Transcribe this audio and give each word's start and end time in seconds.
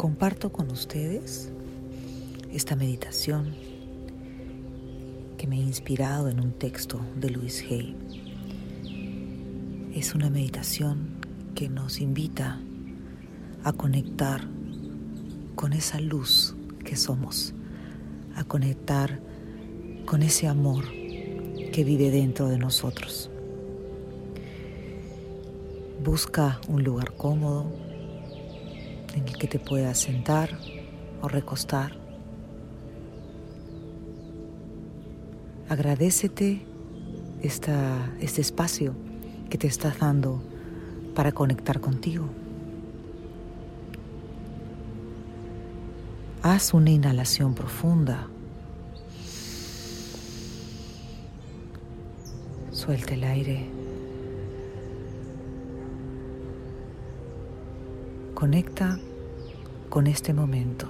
comparto 0.00 0.50
con 0.50 0.70
ustedes 0.70 1.52
esta 2.50 2.74
meditación 2.74 3.54
que 5.36 5.46
me 5.46 5.56
ha 5.56 5.60
inspirado 5.60 6.30
en 6.30 6.40
un 6.40 6.52
texto 6.52 7.02
de 7.16 7.28
Luis 7.28 7.62
Hay. 7.68 7.94
Es 9.94 10.14
una 10.14 10.30
meditación 10.30 11.18
que 11.54 11.68
nos 11.68 12.00
invita 12.00 12.62
a 13.62 13.74
conectar 13.74 14.48
con 15.54 15.74
esa 15.74 16.00
luz 16.00 16.56
que 16.82 16.96
somos, 16.96 17.52
a 18.36 18.44
conectar 18.44 19.20
con 20.06 20.22
ese 20.22 20.48
amor 20.48 20.86
que 20.90 21.84
vive 21.84 22.10
dentro 22.10 22.48
de 22.48 22.56
nosotros. 22.56 23.30
Busca 26.02 26.58
un 26.68 26.84
lugar 26.84 27.12
cómodo 27.18 27.89
en 29.14 29.26
el 29.26 29.36
que 29.36 29.46
te 29.46 29.58
puedas 29.58 29.98
sentar 29.98 30.50
o 31.22 31.28
recostar. 31.28 31.92
Agradecete 35.68 36.62
esta, 37.42 38.12
este 38.20 38.40
espacio 38.40 38.94
que 39.48 39.58
te 39.58 39.66
estás 39.66 39.98
dando 39.98 40.42
para 41.14 41.32
conectar 41.32 41.80
contigo. 41.80 42.26
Haz 46.42 46.72
una 46.72 46.90
inhalación 46.90 47.54
profunda. 47.54 48.26
Suelta 52.72 53.14
el 53.14 53.24
aire. 53.24 53.89
Conecta 58.40 58.98
con 59.90 60.06
este 60.06 60.32
momento. 60.32 60.88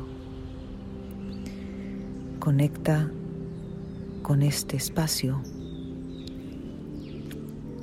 Conecta 2.39 3.11
con 4.23 4.43
este 4.43 4.77
espacio 4.77 5.43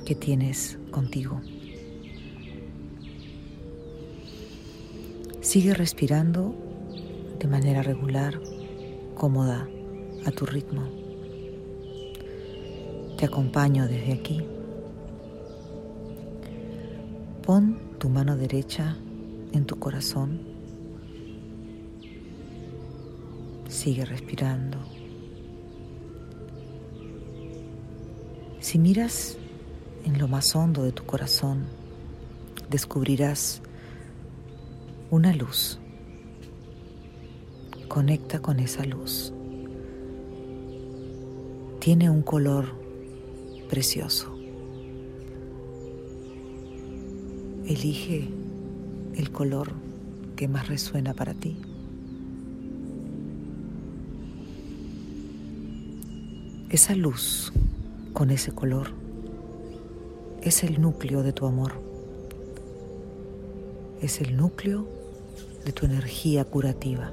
que 0.06 0.14
tienes 0.14 0.78
contigo. 0.90 1.42
Sigue 5.42 5.74
respirando 5.74 6.54
de 7.38 7.46
manera 7.46 7.82
regular, 7.82 8.40
cómoda, 9.16 9.68
a 10.24 10.30
tu 10.30 10.46
ritmo. 10.46 10.88
Te 13.18 13.26
acompaño 13.26 13.86
desde 13.86 14.14
aquí. 14.14 14.42
Pon 17.42 17.78
tu 17.98 18.08
mano 18.08 18.34
derecha 18.34 18.96
en 19.52 19.64
tu 19.64 19.78
corazón. 19.78 20.40
Sigue 23.68 24.04
respirando. 24.04 24.78
Si 28.60 28.78
miras 28.78 29.36
en 30.04 30.18
lo 30.18 30.28
más 30.28 30.54
hondo 30.56 30.84
de 30.84 30.92
tu 30.92 31.04
corazón, 31.04 31.64
descubrirás 32.70 33.62
una 35.10 35.32
luz 35.32 35.78
Conecta 37.88 38.40
con 38.40 38.60
esa 38.60 38.84
luz. 38.84 39.32
Tiene 41.80 42.10
un 42.10 42.20
color 42.20 42.66
precioso. 43.70 44.38
Elige 47.66 48.28
el 49.18 49.30
color 49.30 49.72
que 50.36 50.48
más 50.48 50.68
resuena 50.68 51.12
para 51.12 51.34
ti. 51.34 51.58
Esa 56.70 56.94
luz 56.94 57.52
con 58.14 58.30
ese 58.30 58.52
color 58.52 58.92
es 60.40 60.64
el 60.64 60.80
núcleo 60.80 61.22
de 61.22 61.34
tu 61.34 61.44
amor. 61.44 61.74
Es 64.00 64.22
el 64.22 64.38
núcleo 64.38 64.88
de 65.66 65.72
tu 65.72 65.84
energía 65.84 66.46
curativa. 66.46 67.12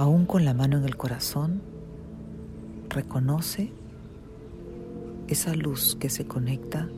aún 0.00 0.24
con 0.24 0.46
la 0.46 0.54
mano 0.54 0.78
en 0.78 0.84
el 0.86 0.96
corazón, 0.96 1.60
reconoce 2.88 3.70
esa 5.28 5.54
luz 5.54 5.94
que 6.00 6.08
se 6.08 6.24
conecta 6.24 6.88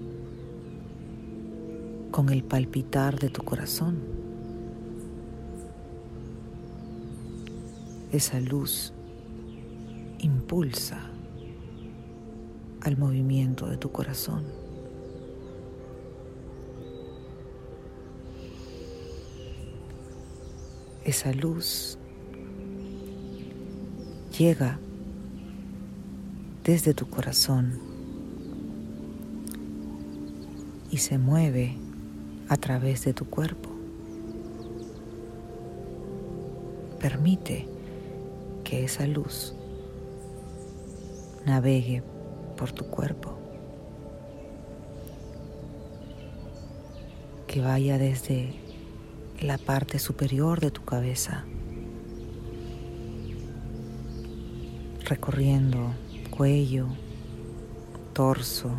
con 2.13 2.29
el 2.29 2.45
palpitar 2.45 3.19
de 3.19 3.31
tu 3.31 3.43
corazón. 3.43 3.99
Esa 8.13 8.39
luz 8.39 8.93
impulsa 10.19 11.01
al 12.83 12.99
movimiento 12.99 13.67
de 13.67 13.79
tu 13.79 13.91
corazón. 13.91 14.45
Esa 21.05 21.33
luz 21.33 21.97
llega 24.39 24.79
desde 26.63 26.93
tu 26.93 27.09
corazón 27.09 27.81
y 30.91 30.99
se 30.99 31.17
mueve 31.17 31.79
a 32.53 32.57
través 32.59 33.03
de 33.07 33.15
tu 33.15 33.25
cuerpo. 33.25 33.71
Permite 37.01 37.67
que 38.63 38.85
esa 38.85 39.07
luz 39.07 39.55
navegue 41.47 42.03
por 42.59 42.71
tu 42.71 42.85
cuerpo, 42.85 43.39
que 47.47 47.63
vaya 47.63 47.97
desde 47.97 48.55
la 49.41 49.57
parte 49.57 49.99
superior 49.99 50.61
de 50.61 50.71
tu 50.71 50.85
cabeza 50.85 51.47
recorriendo 55.07 55.95
cuello, 56.31 56.89
torso, 58.13 58.71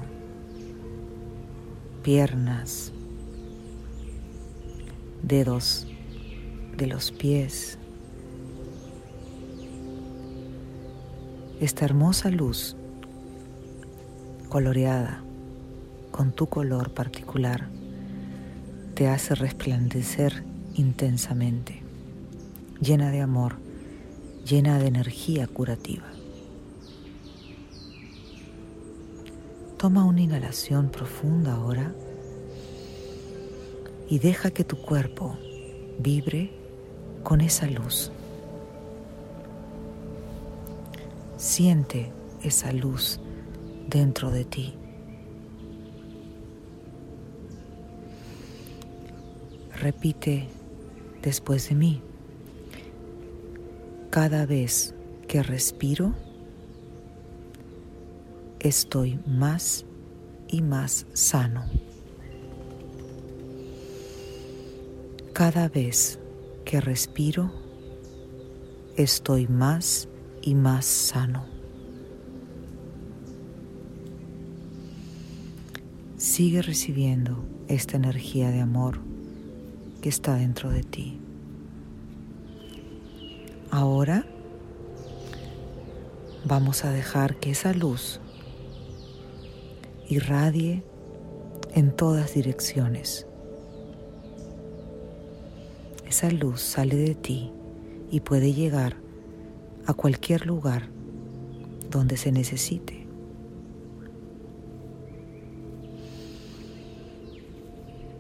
piernas, 2.04 2.94
dedos 5.24 5.88
de 6.76 6.86
los 6.86 7.12
pies. 7.12 7.78
Esta 11.62 11.86
hermosa 11.86 12.30
luz 12.30 12.76
coloreada 14.50 15.24
con 16.12 16.34
tu 16.34 16.48
color 16.48 16.94
particular 16.94 17.70
te 18.96 19.08
hace 19.08 19.34
resplandecer 19.34 20.44
intensamente, 20.76 21.82
llena 22.82 23.10
de 23.10 23.22
amor, 23.22 23.56
llena 24.46 24.78
de 24.78 24.88
energía 24.88 25.48
curativa. 25.48 26.06
Toma 29.78 30.06
una 30.06 30.22
inhalación 30.22 30.90
profunda 30.90 31.54
ahora 31.54 31.94
y 34.10 34.20
deja 34.20 34.52
que 34.52 34.64
tu 34.64 34.78
cuerpo 34.78 35.38
vibre 36.00 36.52
con 37.24 37.42
esa 37.42 37.68
luz. 37.68 38.12
Siente 41.38 42.12
esa 42.44 42.72
luz 42.72 43.20
dentro 43.88 44.32
de 44.32 44.46
ti. 44.46 44.74
Repite 49.76 50.48
después 51.22 51.70
de 51.70 51.76
mí. 51.76 52.02
Cada 54.10 54.46
vez 54.46 54.94
que 55.28 55.42
respiro, 55.44 56.14
estoy 58.60 59.20
más 59.26 59.86
y 60.48 60.62
más 60.62 61.08
sano. 61.14 61.66
Cada 65.34 65.68
vez 65.68 66.20
que 66.64 66.80
respiro, 66.80 67.52
estoy 68.96 69.48
más 69.48 70.08
y 70.44 70.54
más 70.54 70.86
sano. 70.86 71.48
Sigue 76.18 76.62
recibiendo 76.62 77.44
esta 77.68 77.98
energía 77.98 78.52
de 78.52 78.62
amor 78.62 79.00
que 80.04 80.10
está 80.10 80.36
dentro 80.36 80.70
de 80.70 80.84
ti. 80.84 81.20
Ahora 83.72 84.28
vamos 86.46 86.86
a 86.86 86.92
dejar 86.92 87.38
que 87.38 87.50
esa 87.50 87.74
luz 87.74 88.20
irradie 90.08 90.84
en 91.74 91.92
todas 91.92 92.36
direcciones, 92.36 93.26
Esa 96.14 96.30
luz 96.30 96.62
sale 96.62 96.96
de 96.96 97.16
ti 97.16 97.52
y 98.12 98.20
puede 98.20 98.54
llegar 98.54 98.98
a 99.88 99.96
cualquier 99.96 100.46
lugar 100.46 100.84
donde 101.90 102.18
se 102.18 102.32
necesite. 102.32 103.08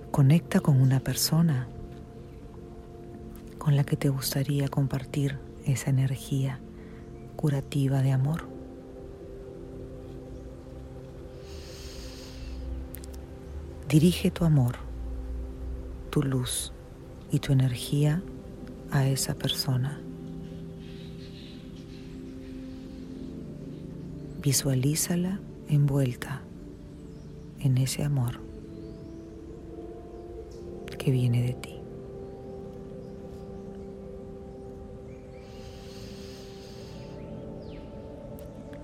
Conecta 0.09 0.59
con 0.59 0.81
una 0.81 1.01
persona 1.01 1.67
con 3.59 3.75
la 3.75 3.83
que 3.83 3.95
te 3.95 4.09
gustaría 4.09 4.69
compartir 4.69 5.37
esa 5.63 5.91
energía 5.91 6.59
curativa 7.35 8.01
de 8.01 8.11
amor. 8.11 8.47
Dirige 13.87 14.31
tu 14.31 14.45
amor, 14.45 14.77
tu 16.09 16.23
luz 16.23 16.73
y 17.33 17.39
tu 17.39 17.51
energía 17.51 18.21
a 18.91 19.07
esa 19.07 19.33
persona. 19.33 19.99
Visualízala 24.39 25.39
envuelta 25.67 26.43
en 27.59 27.79
ese 27.79 28.03
amor 28.03 28.39
que 30.99 31.09
viene 31.09 31.41
de 31.41 31.53
ti. 31.53 31.75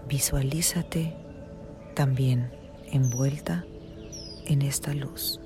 Visualízate 0.07 1.13
también 1.93 2.49
envuelta 2.91 3.63
en 4.47 4.63
esta 4.63 4.95
luz. 4.95 5.39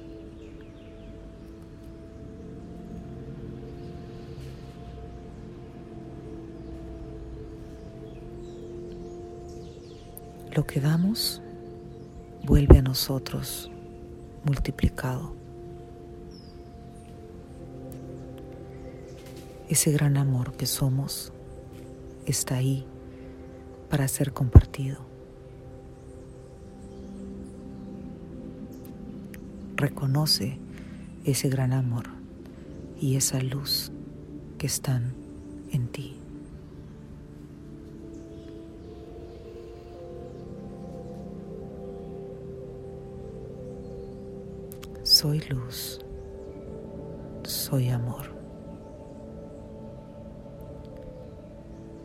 Lo 10.56 10.68
que 10.68 10.80
damos 10.80 11.42
vuelve 12.44 12.78
a 12.78 12.82
nosotros 12.84 13.72
multiplicado. 14.46 15.34
Ese 19.68 19.92
gran 19.92 20.16
amor 20.16 20.54
que 20.54 20.68
somos 20.68 21.34
está 22.28 22.58
ahí 22.58 22.86
para 23.90 24.08
ser 24.08 24.32
compartido. 24.32 25.00
Reconoce 29.76 30.60
ese 31.26 31.50
gran 31.50 31.74
amor 31.74 32.06
y 33.02 33.16
esa 33.16 33.40
luz 33.42 33.92
que 34.60 34.68
están 34.68 35.16
en 35.72 35.88
ti. 35.88 36.23
Soy 45.24 45.40
luz, 45.50 46.02
soy 47.46 47.88
amor. 47.88 48.26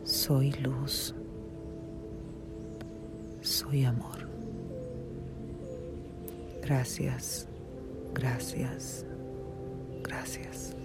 Soy 0.04 0.52
luz, 0.62 1.16
soy 3.40 3.84
amor. 3.86 4.28
Gracias, 6.62 7.48
gracias, 8.14 9.04
gracias. 10.04 10.76